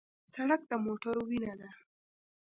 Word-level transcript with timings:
سړک 0.33 0.61
د 0.69 0.71
موټرو 0.85 1.21
وینه 1.29 1.53
ده. 1.59 1.69